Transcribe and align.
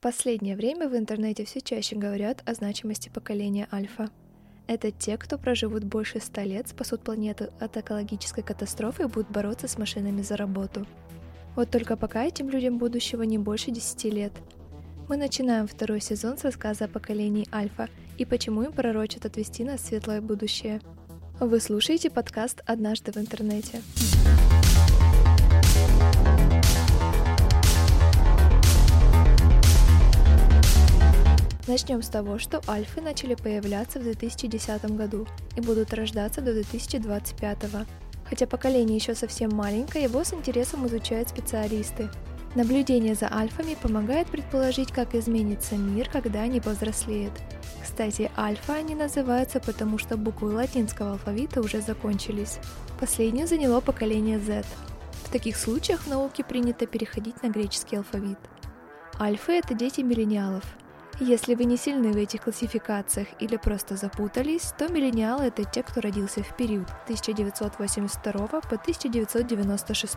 Последнее 0.00 0.54
время 0.54 0.88
в 0.88 0.96
интернете 0.96 1.44
все 1.44 1.60
чаще 1.60 1.96
говорят 1.96 2.44
о 2.46 2.54
значимости 2.54 3.08
поколения 3.08 3.66
альфа. 3.72 4.10
Это 4.68 4.92
те, 4.92 5.16
кто 5.16 5.38
проживут 5.38 5.82
больше 5.82 6.20
ста 6.20 6.44
лет, 6.44 6.68
спасут 6.68 7.02
планету 7.02 7.48
от 7.58 7.76
экологической 7.76 8.42
катастрофы 8.42 9.02
и 9.02 9.06
будут 9.06 9.28
бороться 9.28 9.66
с 9.66 9.76
машинами 9.76 10.22
за 10.22 10.36
работу. 10.36 10.86
Вот 11.56 11.70
только 11.72 11.96
пока 11.96 12.22
этим 12.22 12.48
людям 12.48 12.78
будущего 12.78 13.24
не 13.24 13.38
больше 13.38 13.72
10 13.72 14.04
лет. 14.04 14.32
Мы 15.08 15.16
начинаем 15.16 15.66
второй 15.66 16.00
сезон 16.00 16.38
с 16.38 16.44
рассказа 16.44 16.84
о 16.84 16.88
поколении 16.88 17.48
Альфа 17.52 17.88
и 18.18 18.24
почему 18.24 18.62
им 18.62 18.72
пророчат 18.72 19.26
отвести 19.26 19.64
нас 19.64 19.80
в 19.80 19.86
светлое 19.86 20.20
будущее. 20.20 20.80
Вы 21.40 21.58
слушаете 21.58 22.08
подкаст 22.08 22.62
«Однажды 22.66 23.10
в 23.10 23.16
интернете». 23.16 23.82
Начнем 31.68 32.00
с 32.00 32.08
того, 32.08 32.38
что 32.38 32.62
альфы 32.66 33.02
начали 33.02 33.34
появляться 33.34 34.00
в 34.00 34.02
2010 34.02 34.96
году 34.96 35.26
и 35.54 35.60
будут 35.60 35.92
рождаться 35.92 36.40
до 36.40 36.54
2025. 36.54 37.58
Хотя 38.24 38.46
поколение 38.46 38.96
еще 38.96 39.14
совсем 39.14 39.50
маленькое, 39.50 40.04
его 40.04 40.24
с 40.24 40.32
интересом 40.32 40.86
изучают 40.86 41.28
специалисты. 41.28 42.08
Наблюдение 42.54 43.14
за 43.14 43.30
альфами 43.30 43.76
помогает 43.80 44.28
предположить, 44.28 44.92
как 44.92 45.14
изменится 45.14 45.74
мир, 45.74 46.08
когда 46.08 46.40
они 46.40 46.62
повзрослеют. 46.62 47.34
Кстати, 47.82 48.30
альфа 48.38 48.76
они 48.76 48.94
называются, 48.94 49.60
потому 49.60 49.98
что 49.98 50.16
буквы 50.16 50.54
латинского 50.54 51.12
алфавита 51.12 51.60
уже 51.60 51.82
закончились. 51.82 52.60
Последнее 52.98 53.46
заняло 53.46 53.82
поколение 53.82 54.40
Z. 54.40 54.64
В 55.26 55.30
таких 55.30 55.58
случаях 55.58 56.00
в 56.00 56.06
науке 56.06 56.44
принято 56.44 56.86
переходить 56.86 57.42
на 57.42 57.50
греческий 57.50 57.96
алфавит. 57.96 58.38
Альфы– 59.20 59.52
это 59.58 59.74
дети 59.74 60.00
миллениалов– 60.00 60.64
если 61.20 61.54
вы 61.54 61.64
не 61.64 61.76
сильны 61.76 62.12
в 62.12 62.16
этих 62.16 62.42
классификациях 62.42 63.28
или 63.40 63.56
просто 63.56 63.96
запутались, 63.96 64.72
то 64.78 64.88
миллениалы– 64.88 65.44
это 65.46 65.64
те, 65.64 65.82
кто 65.82 66.00
родился 66.00 66.42
в 66.42 66.56
период 66.56 66.88
1982 67.04 68.32
по 68.32 68.58
1996. 68.58 70.16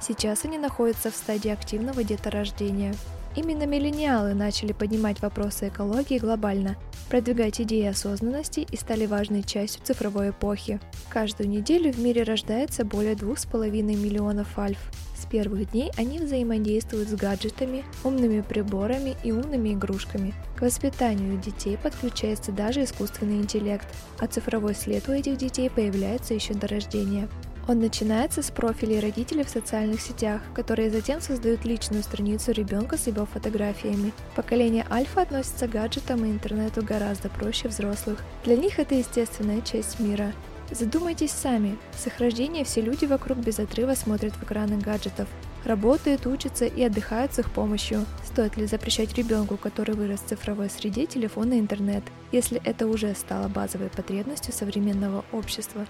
Сейчас 0.00 0.44
они 0.44 0.58
находятся 0.58 1.10
в 1.10 1.14
стадии 1.14 1.50
активного 1.50 2.02
деторождения. 2.02 2.94
Именно 3.36 3.66
миллениалы 3.66 4.34
начали 4.34 4.72
поднимать 4.72 5.22
вопросы 5.22 5.68
экологии 5.68 6.18
глобально, 6.18 6.76
продвигать 7.08 7.60
идеи 7.60 7.86
осознанности 7.86 8.66
и 8.70 8.76
стали 8.76 9.06
важной 9.06 9.42
частью 9.42 9.84
цифровой 9.84 10.30
эпохи. 10.30 10.80
Каждую 11.08 11.48
неделю 11.48 11.92
в 11.92 11.98
мире 11.98 12.22
рождается 12.22 12.84
более 12.84 13.14
2,5 13.14 13.82
миллионов 13.82 14.58
альф. 14.58 14.78
С 15.16 15.26
первых 15.26 15.72
дней 15.72 15.90
они 15.96 16.18
взаимодействуют 16.18 17.08
с 17.08 17.14
гаджетами, 17.14 17.84
умными 18.04 18.40
приборами 18.40 19.16
и 19.24 19.32
умными 19.32 19.74
игрушками. 19.74 20.32
К 20.56 20.62
воспитанию 20.62 21.40
детей 21.40 21.76
подключается 21.76 22.52
даже 22.52 22.84
искусственный 22.84 23.36
интеллект, 23.36 23.86
а 24.20 24.26
цифровой 24.26 24.74
след 24.74 25.08
у 25.08 25.12
этих 25.12 25.36
детей 25.36 25.70
появляется 25.70 26.34
еще 26.34 26.54
до 26.54 26.68
рождения. 26.68 27.28
Он 27.68 27.80
начинается 27.80 28.42
с 28.42 28.50
профилей 28.50 28.98
родителей 28.98 29.44
в 29.44 29.50
социальных 29.50 30.00
сетях, 30.00 30.40
которые 30.54 30.90
затем 30.90 31.20
создают 31.20 31.66
личную 31.66 32.02
страницу 32.02 32.52
ребенка 32.52 32.96
с 32.96 33.06
его 33.08 33.26
фотографиями. 33.26 34.12
Поколение 34.34 34.86
альфа 34.90 35.20
относится 35.20 35.68
к 35.68 35.72
гаджетам 35.72 36.24
и 36.24 36.30
интернету 36.30 36.82
гораздо 36.82 37.28
проще 37.28 37.68
взрослых. 37.68 38.24
Для 38.44 38.56
них 38.56 38.78
это 38.78 38.94
естественная 38.94 39.60
часть 39.60 40.00
мира. 40.00 40.32
Задумайтесь 40.70 41.30
сами. 41.30 41.76
С 41.94 42.06
их 42.06 42.18
рождения 42.20 42.64
все 42.64 42.80
люди 42.80 43.04
вокруг 43.04 43.36
без 43.36 43.58
отрыва 43.58 43.94
смотрят 43.94 44.32
в 44.32 44.42
экраны 44.42 44.78
гаджетов, 44.78 45.28
работают, 45.66 46.26
учатся 46.26 46.64
и 46.64 46.82
отдыхают 46.82 47.34
с 47.34 47.38
их 47.38 47.50
помощью. 47.50 48.06
Стоит 48.24 48.56
ли 48.56 48.66
запрещать 48.66 49.12
ребенку, 49.14 49.58
который 49.58 49.94
вырос 49.94 50.20
в 50.20 50.28
цифровой 50.28 50.70
среде, 50.70 51.04
телефон 51.04 51.52
и 51.52 51.58
интернет, 51.58 52.04
если 52.32 52.62
это 52.64 52.86
уже 52.86 53.14
стало 53.14 53.48
базовой 53.48 53.90
потребностью 53.90 54.54
современного 54.54 55.24
общества? 55.32 55.86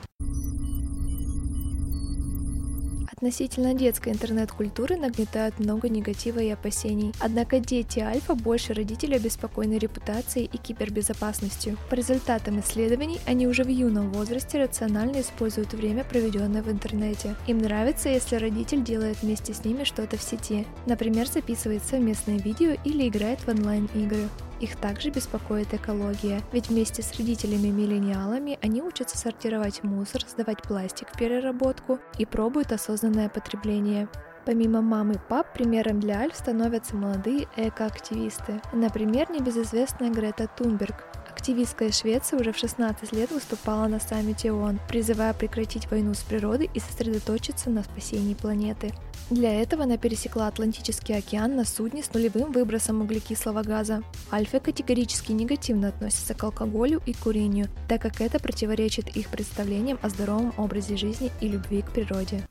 Относительно 3.18 3.74
детской 3.74 4.12
интернет-культуры 4.12 4.96
нагнетают 4.96 5.58
много 5.58 5.88
негатива 5.88 6.38
и 6.38 6.50
опасений. 6.50 7.12
Однако 7.18 7.58
дети 7.58 7.98
альфа 7.98 8.36
больше 8.36 8.74
родителей 8.74 9.16
обеспокоены 9.16 9.76
репутацией 9.76 10.48
и 10.52 10.56
кибербезопасностью. 10.56 11.76
По 11.90 11.96
результатам 11.96 12.60
исследований, 12.60 13.18
они 13.26 13.48
уже 13.48 13.64
в 13.64 13.68
юном 13.68 14.12
возрасте 14.12 14.62
рационально 14.62 15.22
используют 15.22 15.74
время, 15.74 16.04
проведенное 16.04 16.62
в 16.62 16.70
интернете. 16.70 17.34
Им 17.48 17.58
нравится, 17.58 18.08
если 18.08 18.36
родитель 18.36 18.84
делает 18.84 19.20
вместе 19.20 19.52
с 19.52 19.64
ними 19.64 19.82
что-то 19.82 20.16
в 20.16 20.22
сети, 20.22 20.64
например, 20.86 21.26
записывает 21.26 21.82
совместное 21.82 22.38
видео 22.38 22.76
или 22.84 23.08
играет 23.08 23.40
в 23.40 23.48
онлайн-игры. 23.48 24.28
Их 24.60 24.76
также 24.76 25.10
беспокоит 25.10 25.72
экология, 25.72 26.40
ведь 26.52 26.68
вместе 26.68 27.02
с 27.02 27.16
родителями-миллениалами 27.16 28.58
они 28.60 28.82
учатся 28.82 29.16
сортировать 29.16 29.84
мусор, 29.84 30.22
сдавать 30.28 30.62
пластик 30.62 31.08
в 31.12 31.18
переработку 31.18 32.00
и 32.18 32.26
пробуют 32.26 32.72
осознанное 32.72 33.28
потребление. 33.28 34.08
Помимо 34.44 34.80
мам 34.80 35.12
и 35.12 35.18
пап, 35.28 35.52
примером 35.52 36.00
для 36.00 36.20
Альф 36.20 36.34
становятся 36.34 36.96
молодые 36.96 37.46
экоактивисты. 37.56 38.60
Например, 38.72 39.30
небезызвестная 39.30 40.10
Грета 40.10 40.48
Тунберг, 40.56 41.04
Активистская 41.38 41.92
Швеция 41.92 42.40
уже 42.40 42.52
в 42.52 42.58
16 42.58 43.12
лет 43.12 43.30
выступала 43.30 43.86
на 43.86 44.00
саммите 44.00 44.50
ООН, 44.50 44.80
призывая 44.88 45.32
прекратить 45.32 45.88
войну 45.88 46.12
с 46.12 46.22
природой 46.24 46.68
и 46.74 46.80
сосредоточиться 46.80 47.70
на 47.70 47.84
спасении 47.84 48.34
планеты. 48.34 48.92
Для 49.30 49.54
этого 49.54 49.84
она 49.84 49.98
пересекла 49.98 50.48
Атлантический 50.48 51.16
океан 51.16 51.54
на 51.54 51.64
судне 51.64 52.02
с 52.02 52.12
нулевым 52.12 52.50
выбросом 52.50 53.02
углекислого 53.02 53.62
газа. 53.62 54.02
Альфа 54.32 54.58
категорически 54.58 55.30
негативно 55.30 55.88
относятся 55.88 56.34
к 56.34 56.42
алкоголю 56.42 57.00
и 57.06 57.12
курению, 57.12 57.68
так 57.88 58.02
как 58.02 58.20
это 58.20 58.40
противоречит 58.40 59.16
их 59.16 59.28
представлениям 59.28 60.00
о 60.02 60.08
здоровом 60.08 60.52
образе 60.58 60.96
жизни 60.96 61.30
и 61.40 61.46
любви 61.46 61.82
к 61.82 61.92
природе. 61.92 62.42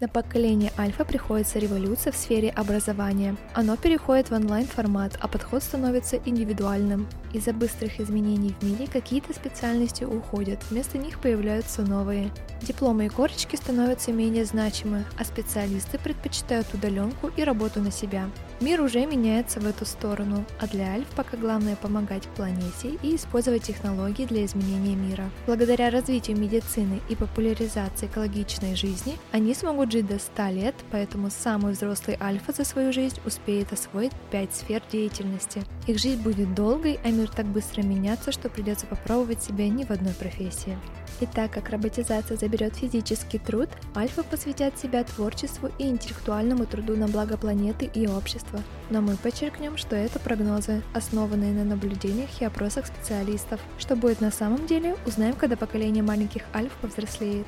На 0.00 0.08
поколение 0.08 0.72
альфа 0.78 1.04
приходится 1.04 1.58
революция 1.58 2.10
в 2.10 2.16
сфере 2.16 2.48
образования. 2.48 3.36
Оно 3.52 3.76
переходит 3.76 4.30
в 4.30 4.32
онлайн-формат, 4.32 5.18
а 5.20 5.28
подход 5.28 5.62
становится 5.62 6.16
индивидуальным. 6.24 7.06
Из-за 7.32 7.52
быстрых 7.52 8.00
изменений 8.00 8.54
в 8.60 8.64
мире 8.64 8.88
какие-то 8.88 9.32
специальности 9.32 10.02
уходят, 10.02 10.58
вместо 10.68 10.98
них 10.98 11.20
появляются 11.20 11.82
новые. 11.82 12.32
Дипломы 12.62 13.06
и 13.06 13.08
корочки 13.08 13.56
становятся 13.56 14.12
менее 14.12 14.44
значимы, 14.44 15.04
а 15.18 15.24
специалисты 15.24 15.98
предпочитают 15.98 16.66
удаленку 16.74 17.30
и 17.36 17.44
работу 17.44 17.80
на 17.80 17.92
себя. 17.92 18.28
Мир 18.60 18.82
уже 18.82 19.06
меняется 19.06 19.58
в 19.60 19.66
эту 19.66 19.86
сторону, 19.86 20.44
а 20.60 20.66
для 20.66 20.92
Альф 20.92 21.06
пока 21.16 21.38
главное 21.38 21.76
помогать 21.76 22.24
планете 22.36 22.98
и 23.02 23.16
использовать 23.16 23.62
технологии 23.62 24.26
для 24.26 24.44
изменения 24.44 24.96
мира. 24.96 25.30
Благодаря 25.46 25.88
развитию 25.88 26.36
медицины 26.36 27.00
и 27.08 27.14
популяризации 27.14 28.06
экологичной 28.06 28.74
жизни, 28.74 29.16
они 29.32 29.54
смогут 29.54 29.90
жить 29.92 30.06
до 30.06 30.18
100 30.18 30.48
лет, 30.48 30.74
поэтому 30.90 31.30
самый 31.30 31.72
взрослый 31.72 32.18
Альфа 32.20 32.52
за 32.52 32.64
свою 32.64 32.92
жизнь 32.92 33.18
успеет 33.24 33.72
освоить 33.72 34.12
5 34.30 34.54
сфер 34.54 34.82
деятельности. 34.92 35.62
Их 35.86 35.98
жизнь 35.98 36.20
будет 36.20 36.54
долгой, 36.54 36.98
а 37.02 37.10
мир 37.20 37.28
так 37.28 37.46
быстро 37.46 37.82
меняться, 37.82 38.32
что 38.32 38.48
придется 38.48 38.86
попробовать 38.86 39.42
себя 39.42 39.68
ни 39.68 39.84
в 39.84 39.90
одной 39.90 40.14
профессии. 40.14 40.78
И 41.20 41.26
так 41.26 41.50
как 41.50 41.68
роботизация 41.68 42.36
заберет 42.36 42.76
физический 42.76 43.38
труд, 43.38 43.68
альфа 43.94 44.22
посвятят 44.22 44.78
себя 44.78 45.04
творчеству 45.04 45.70
и 45.78 45.88
интеллектуальному 45.88 46.64
труду 46.64 46.96
на 46.96 47.08
благо 47.08 47.36
планеты 47.36 47.84
и 47.84 48.06
общества. 48.06 48.60
Но 48.88 49.02
мы 49.02 49.16
подчеркнем, 49.16 49.76
что 49.76 49.96
это 49.96 50.18
прогнозы, 50.18 50.82
основанные 50.94 51.52
на 51.52 51.64
наблюдениях 51.64 52.30
и 52.40 52.44
опросах 52.44 52.86
специалистов. 52.86 53.60
Что 53.78 53.96
будет 53.96 54.20
на 54.20 54.30
самом 54.30 54.66
деле, 54.66 54.96
узнаем, 55.06 55.34
когда 55.34 55.56
поколение 55.56 56.02
маленьких 56.02 56.42
альф 56.54 56.72
повзрослеет. 56.80 57.46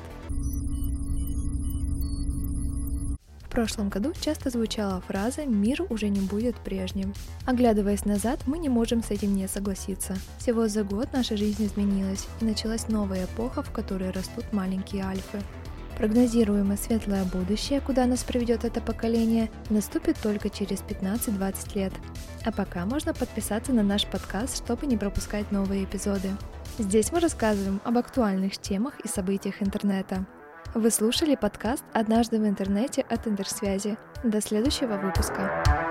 Прошлом 3.53 3.89
году 3.89 4.13
часто 4.19 4.49
звучала 4.49 4.99
фраза 5.01 5.45
«мир 5.45 5.85
уже 5.89 6.09
не 6.09 6.21
будет 6.21 6.55
прежним». 6.55 7.13
Оглядываясь 7.45 8.03
назад, 8.03 8.39
мы 8.47 8.57
не 8.57 8.67
можем 8.67 9.03
с 9.03 9.11
этим 9.11 9.35
не 9.35 9.47
согласиться. 9.47 10.15
Всего 10.39 10.67
за 10.67 10.83
год 10.83 11.09
наша 11.13 11.37
жизнь 11.37 11.65
изменилась, 11.65 12.27
и 12.41 12.45
началась 12.45 12.87
новая 12.87 13.25
эпоха, 13.25 13.61
в 13.61 13.71
которой 13.71 14.09
растут 14.09 14.51
маленькие 14.51 15.03
альфы. 15.03 15.39
Прогнозируемое 15.97 16.77
светлое 16.77 17.23
будущее, 17.25 17.79
куда 17.79 18.07
нас 18.07 18.23
приведет 18.23 18.65
это 18.65 18.81
поколение, 18.81 19.51
наступит 19.69 20.17
только 20.17 20.49
через 20.49 20.79
15-20 20.79 21.75
лет. 21.75 21.93
А 22.43 22.51
пока 22.51 22.85
можно 22.85 23.13
подписаться 23.13 23.71
на 23.71 23.83
наш 23.83 24.07
подкаст, 24.07 24.57
чтобы 24.57 24.87
не 24.87 24.97
пропускать 24.97 25.51
новые 25.51 25.83
эпизоды. 25.83 26.29
Здесь 26.79 27.11
мы 27.11 27.19
рассказываем 27.19 27.79
об 27.83 27.99
актуальных 27.99 28.57
темах 28.57 28.99
и 29.01 29.07
событиях 29.07 29.61
интернета. 29.61 30.25
Вы 30.73 30.89
слушали 30.89 31.35
подкаст 31.35 31.83
«Однажды 31.93 32.39
в 32.39 32.47
интернете» 32.47 33.05
от 33.09 33.27
Интерсвязи. 33.27 33.97
До 34.23 34.41
следующего 34.41 34.97
выпуска. 34.97 35.82